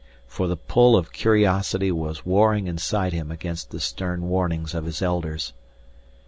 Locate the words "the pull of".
0.47-1.11